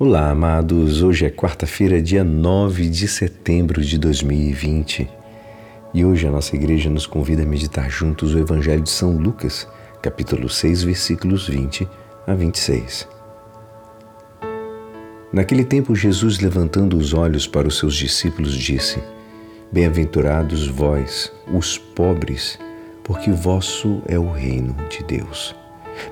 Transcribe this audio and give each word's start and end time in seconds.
Olá, 0.00 0.30
amados. 0.30 1.02
Hoje 1.02 1.26
é 1.26 1.28
quarta-feira, 1.28 2.00
dia 2.00 2.22
9 2.22 2.88
de 2.88 3.08
setembro 3.08 3.82
de 3.82 3.98
2020. 3.98 5.08
E 5.92 6.04
hoje 6.04 6.24
a 6.24 6.30
nossa 6.30 6.54
igreja 6.54 6.88
nos 6.88 7.04
convida 7.04 7.42
a 7.42 7.44
meditar 7.44 7.90
juntos 7.90 8.32
o 8.32 8.38
Evangelho 8.38 8.80
de 8.80 8.90
São 8.90 9.16
Lucas, 9.16 9.66
capítulo 10.00 10.48
6, 10.48 10.84
versículos 10.84 11.48
20 11.48 11.88
a 12.28 12.32
26. 12.32 13.08
Naquele 15.32 15.64
tempo, 15.64 15.96
Jesus, 15.96 16.38
levantando 16.38 16.96
os 16.96 17.12
olhos 17.12 17.48
para 17.48 17.66
os 17.66 17.76
seus 17.76 17.96
discípulos, 17.96 18.54
disse: 18.54 19.02
Bem-aventurados 19.72 20.68
vós, 20.68 21.32
os 21.52 21.76
pobres, 21.76 22.56
porque 23.02 23.32
vosso 23.32 24.00
é 24.06 24.16
o 24.16 24.30
reino 24.30 24.76
de 24.88 25.02
Deus. 25.02 25.56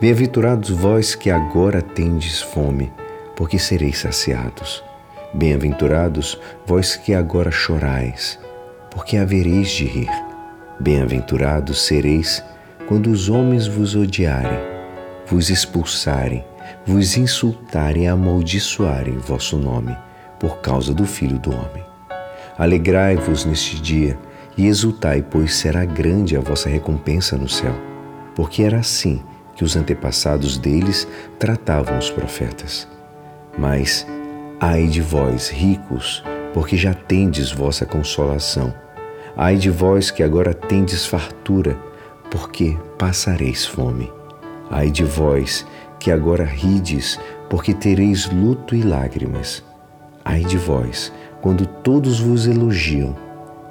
Bem-aventurados 0.00 0.70
vós 0.70 1.16
que 1.16 1.32
agora 1.32 1.82
tendes 1.82 2.40
fome, 2.40 2.92
porque 3.42 3.58
sereis 3.58 3.98
saciados. 3.98 4.84
Bem-aventurados 5.34 6.38
vós 6.64 6.94
que 6.94 7.12
agora 7.12 7.50
chorais, 7.50 8.38
porque 8.88 9.16
havereis 9.16 9.68
de 9.68 9.84
rir. 9.84 10.10
Bem-aventurados 10.78 11.82
sereis 11.82 12.40
quando 12.86 13.10
os 13.10 13.28
homens 13.28 13.66
vos 13.66 13.96
odiarem, 13.96 14.60
vos 15.26 15.50
expulsarem, 15.50 16.44
vos 16.86 17.16
insultarem 17.16 18.04
e 18.04 18.06
amaldiçoarem 18.06 19.18
vosso 19.18 19.58
nome, 19.58 19.98
por 20.38 20.58
causa 20.58 20.94
do 20.94 21.04
Filho 21.04 21.36
do 21.40 21.50
Homem. 21.50 21.84
Alegrai-vos 22.56 23.44
neste 23.44 23.82
dia 23.82 24.16
e 24.56 24.68
exultai, 24.68 25.20
pois 25.20 25.56
será 25.56 25.84
grande 25.84 26.36
a 26.36 26.40
vossa 26.40 26.68
recompensa 26.68 27.36
no 27.36 27.48
céu, 27.48 27.74
porque 28.36 28.62
era 28.62 28.78
assim 28.78 29.20
que 29.56 29.64
os 29.64 29.74
antepassados 29.74 30.56
deles 30.56 31.08
tratavam 31.40 31.98
os 31.98 32.08
profetas. 32.08 32.86
Mas 33.56 34.06
ai 34.60 34.86
de 34.86 35.00
vós, 35.00 35.48
ricos, 35.48 36.22
porque 36.52 36.76
já 36.76 36.94
tendes 36.94 37.52
vossa 37.52 37.84
consolação. 37.84 38.74
Ai 39.36 39.56
de 39.56 39.70
vós 39.70 40.10
que 40.10 40.22
agora 40.22 40.52
tendes 40.52 41.06
fartura, 41.06 41.76
porque 42.30 42.76
passareis 42.98 43.66
fome. 43.66 44.12
Ai 44.70 44.90
de 44.90 45.04
vós 45.04 45.66
que 45.98 46.10
agora 46.10 46.44
rides, 46.44 47.18
porque 47.48 47.74
tereis 47.74 48.30
luto 48.30 48.74
e 48.74 48.82
lágrimas. 48.82 49.62
Ai 50.24 50.44
de 50.44 50.56
vós, 50.56 51.12
quando 51.40 51.66
todos 51.66 52.20
vos 52.20 52.46
elogiam. 52.46 53.16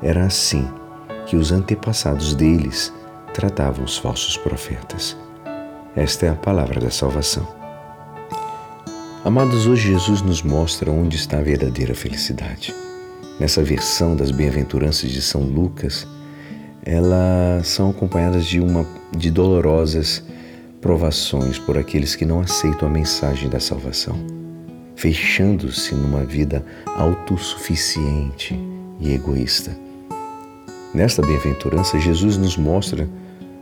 Era 0.02 0.26
assim 0.26 0.68
que 1.26 1.36
os 1.36 1.52
antepassados 1.52 2.36
deles 2.36 2.94
tratavam 3.34 3.86
os 3.86 3.98
falsos 3.98 4.36
profetas. 4.38 5.18
Esta 5.96 6.26
é 6.26 6.30
a 6.30 6.36
palavra 6.36 6.80
da 6.80 6.90
salvação. 6.90 7.61
Amados, 9.24 9.68
hoje 9.68 9.90
Jesus 9.90 10.24
nos 10.24 10.42
mostra 10.42 10.90
onde 10.90 11.16
está 11.16 11.38
a 11.38 11.44
verdadeira 11.44 11.94
felicidade. 11.94 12.74
Nessa 13.40 13.62
versão 13.62 14.16
das 14.16 14.32
bem-aventuranças 14.32 15.12
de 15.12 15.22
São 15.22 15.44
Lucas, 15.44 16.08
elas 16.84 17.68
são 17.68 17.92
acompanhadas 17.92 18.48
de 18.48 18.60
uma 18.60 18.84
de 19.16 19.30
dolorosas 19.30 20.24
provações 20.82 21.60
por 21.60 21.78
aqueles 21.78 22.16
que 22.16 22.26
não 22.26 22.40
aceitam 22.40 22.88
a 22.88 22.92
mensagem 22.92 23.48
da 23.48 23.60
salvação, 23.60 24.18
fechando-se 24.96 25.94
numa 25.94 26.24
vida 26.24 26.66
autossuficiente 26.98 28.60
e 29.00 29.14
egoísta. 29.14 29.78
Nesta 30.96 31.22
bem-aventurança, 31.22 32.00
Jesus 32.00 32.38
nos 32.38 32.58
mostra 32.58 33.08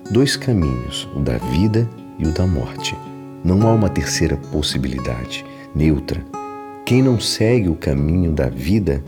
dois 0.10 0.38
caminhos, 0.38 1.06
o 1.14 1.20
da 1.20 1.38
vida 1.38 1.86
e 2.18 2.26
o 2.26 2.32
da 2.32 2.48
morte. 2.48 2.96
Não 3.44 3.66
há 3.66 3.72
uma 3.72 3.90
terceira 3.90 4.36
possibilidade, 4.52 5.46
neutra. 5.73 6.23
Quem 6.86 7.02
não 7.02 7.20
segue 7.20 7.70
o 7.70 7.75
caminho 7.75 8.31
da 8.31 8.50
vida 8.50 9.03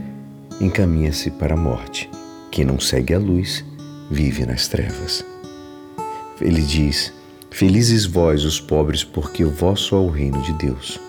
encaminha-se 0.60 1.32
para 1.32 1.56
a 1.56 1.58
morte. 1.58 2.10
Quem 2.52 2.66
não 2.66 2.80
segue 2.80 3.14
a 3.14 3.20
luz 3.20 3.66
vive 4.10 4.46
nas 4.46 4.68
trevas. 4.68 5.26
Ele 6.40 6.62
diz: 6.62 7.14
Felizes 7.50 8.06
vós, 8.06 8.44
os 8.44 8.60
pobres, 8.60 9.04
porque 9.04 9.44
vosso 9.44 9.96
é 9.96 10.00
o 10.00 10.10
reino 10.10 10.42
de 10.42 10.54
Deus. 10.54 11.00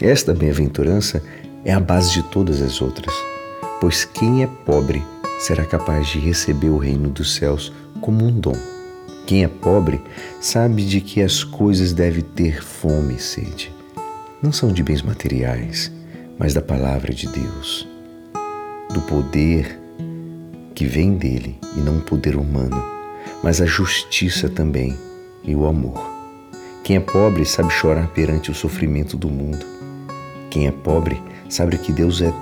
Esta 0.00 0.32
bem-aventurança 0.34 1.22
é 1.64 1.72
a 1.72 1.80
base 1.80 2.12
de 2.12 2.22
todas 2.24 2.62
as 2.62 2.80
outras, 2.80 3.12
pois 3.80 4.04
quem 4.04 4.42
é 4.42 4.46
pobre 4.46 5.02
será 5.38 5.64
capaz 5.64 6.08
de 6.08 6.18
receber 6.18 6.68
o 6.68 6.78
reino 6.78 7.08
dos 7.08 7.34
céus 7.34 7.72
como 8.00 8.24
um 8.24 8.30
dom. 8.30 8.56
Quem 9.26 9.44
é 9.44 9.48
pobre 9.48 10.00
sabe 10.40 10.84
de 10.84 11.00
que 11.00 11.20
as 11.20 11.44
coisas 11.44 11.92
deve 11.92 12.22
ter 12.22 12.62
fome 12.62 13.16
e 13.16 13.18
sede. 13.18 13.77
Não 14.40 14.52
são 14.52 14.72
de 14.72 14.84
bens 14.84 15.02
materiais, 15.02 15.90
mas 16.38 16.54
da 16.54 16.62
palavra 16.62 17.12
de 17.12 17.26
Deus, 17.26 17.88
do 18.94 19.00
poder 19.02 19.80
que 20.76 20.86
vem 20.86 21.14
dele 21.14 21.58
e 21.76 21.80
não 21.80 21.98
o 21.98 22.02
poder 22.02 22.36
humano, 22.36 22.80
mas 23.42 23.60
a 23.60 23.66
justiça 23.66 24.48
também 24.48 24.96
e 25.42 25.56
o 25.56 25.66
amor. 25.66 26.00
Quem 26.84 26.96
é 26.96 27.00
pobre 27.00 27.44
sabe 27.44 27.72
chorar 27.72 28.06
perante 28.10 28.48
o 28.48 28.54
sofrimento 28.54 29.16
do 29.16 29.28
mundo. 29.28 29.66
Quem 30.50 30.68
é 30.68 30.70
pobre 30.70 31.20
sabe 31.48 31.76
que 31.76 31.92
Deus 31.92 32.22
é 32.22 32.32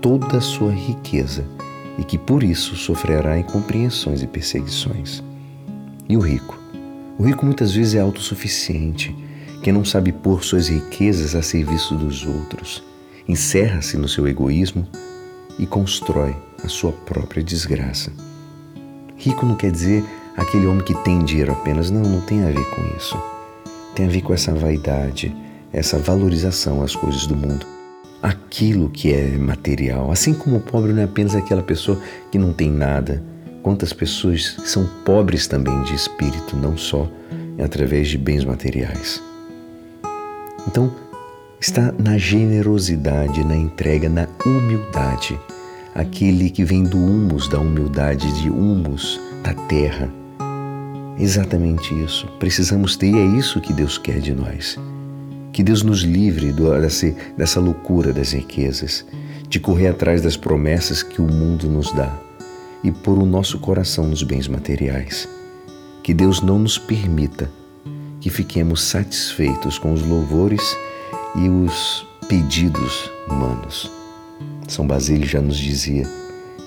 toda 0.00 0.38
a 0.38 0.40
sua 0.40 0.72
riqueza 0.72 1.44
e 1.98 2.02
que 2.02 2.16
por 2.16 2.42
isso 2.42 2.74
sofrerá 2.76 3.38
incompreensões 3.38 4.22
e 4.22 4.26
perseguições. 4.26 5.22
E 6.08 6.16
o 6.16 6.20
rico? 6.20 6.58
O 7.18 7.24
rico 7.24 7.44
muitas 7.44 7.74
vezes 7.74 7.94
é 7.94 8.00
autossuficiente, 8.00 9.14
que 9.62 9.72
não 9.72 9.84
sabe 9.84 10.12
pôr 10.12 10.44
suas 10.44 10.68
riquezas 10.68 11.34
a 11.34 11.42
serviço 11.42 11.94
dos 11.94 12.26
outros, 12.26 12.82
encerra-se 13.28 13.96
no 13.96 14.08
seu 14.08 14.26
egoísmo 14.26 14.86
e 15.58 15.66
constrói 15.66 16.34
a 16.64 16.68
sua 16.68 16.92
própria 16.92 17.42
desgraça. 17.42 18.12
Rico 19.16 19.46
não 19.46 19.54
quer 19.54 19.70
dizer 19.70 20.04
aquele 20.36 20.66
homem 20.66 20.84
que 20.84 20.94
tem 21.04 21.24
dinheiro 21.24 21.52
apenas, 21.52 21.90
não, 21.90 22.02
não 22.02 22.20
tem 22.22 22.42
a 22.42 22.48
ver 22.48 22.64
com 22.70 22.96
isso. 22.96 23.16
Tem 23.94 24.06
a 24.06 24.10
ver 24.10 24.22
com 24.22 24.34
essa 24.34 24.54
vaidade, 24.54 25.34
essa 25.72 25.98
valorização 25.98 26.82
às 26.82 26.96
coisas 26.96 27.26
do 27.26 27.36
mundo. 27.36 27.66
Aquilo 28.22 28.90
que 28.90 29.12
é 29.12 29.28
material, 29.36 30.10
assim 30.10 30.34
como 30.34 30.56
o 30.56 30.60
pobre 30.60 30.92
não 30.92 31.02
é 31.02 31.04
apenas 31.04 31.34
aquela 31.34 31.62
pessoa 31.62 32.00
que 32.30 32.38
não 32.38 32.52
tem 32.52 32.70
nada, 32.70 33.22
Quantas 33.62 33.92
pessoas 33.92 34.56
são 34.64 34.84
pobres 35.04 35.46
também 35.46 35.82
de 35.84 35.94
espírito, 35.94 36.56
não 36.56 36.76
só 36.76 37.08
através 37.62 38.08
de 38.08 38.18
bens 38.18 38.44
materiais. 38.44 39.22
Então, 40.66 40.92
está 41.60 41.92
na 41.92 42.18
generosidade, 42.18 43.44
na 43.44 43.56
entrega, 43.56 44.08
na 44.08 44.26
humildade. 44.44 45.38
Aquele 45.94 46.50
que 46.50 46.64
vem 46.64 46.84
do 46.84 46.98
humus, 46.98 47.48
da 47.48 47.58
humildade, 47.58 48.32
de 48.40 48.50
humus, 48.50 49.20
da 49.42 49.54
terra. 49.66 50.10
Exatamente 51.18 51.94
isso. 52.02 52.26
Precisamos 52.38 52.96
ter, 52.96 53.12
e 53.12 53.18
é 53.18 53.24
isso 53.38 53.60
que 53.60 53.72
Deus 53.72 53.98
quer 53.98 54.18
de 54.18 54.34
nós. 54.34 54.78
Que 55.52 55.62
Deus 55.62 55.82
nos 55.82 56.00
livre 56.00 56.52
dessa, 56.52 57.14
dessa 57.36 57.60
loucura 57.60 58.12
das 58.12 58.32
riquezas, 58.32 59.04
de 59.48 59.60
correr 59.60 59.88
atrás 59.88 60.22
das 60.22 60.36
promessas 60.36 61.02
que 61.02 61.20
o 61.20 61.30
mundo 61.30 61.68
nos 61.68 61.92
dá 61.92 62.12
e 62.82 62.90
pôr 62.90 63.18
o 63.18 63.26
nosso 63.26 63.58
coração 63.58 64.06
nos 64.08 64.22
bens 64.22 64.48
materiais. 64.48 65.28
Que 66.02 66.12
Deus 66.12 66.40
não 66.40 66.58
nos 66.58 66.78
permita 66.78 67.50
que 68.22 68.30
fiquemos 68.30 68.82
satisfeitos 68.84 69.78
com 69.78 69.92
os 69.92 70.02
louvores 70.02 70.78
e 71.34 71.48
os 71.48 72.06
pedidos 72.28 73.10
humanos. 73.28 73.90
São 74.68 74.86
Basílio 74.86 75.26
já 75.26 75.42
nos 75.42 75.58
dizia: 75.58 76.06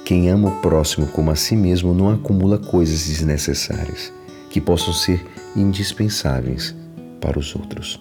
quem 0.03 0.29
ama 0.29 0.49
o 0.49 0.61
próximo 0.61 1.07
como 1.07 1.31
a 1.31 1.35
si 1.35 1.55
mesmo 1.55 1.94
não 1.94 2.11
acumula 2.11 2.57
coisas 2.57 3.07
desnecessárias 3.07 4.13
que 4.49 4.59
possam 4.59 4.94
ser 4.94 5.25
indispensáveis 5.55 6.75
para 7.21 7.39
os 7.39 7.55
outros. 7.55 7.99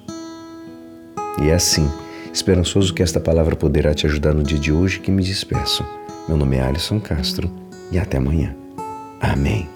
E 1.41 1.48
é 1.48 1.54
assim, 1.54 1.88
esperançoso 2.32 2.93
que 2.93 3.03
esta 3.03 3.20
palavra 3.20 3.56
poderá 3.56 3.94
te 3.94 4.06
ajudar 4.06 4.34
no 4.34 4.43
dia 4.43 4.58
de 4.58 4.73
hoje 4.73 5.00
que 5.00 5.11
me 5.11 5.23
despeço. 5.23 5.84
Meu 6.29 6.37
nome 6.37 6.56
é 6.56 6.62
Alisson 6.62 7.00
Castro 7.00 7.50
e 7.93 7.99
até 7.99 8.19
amanhã. 8.19 8.55
Amém. 9.20 9.69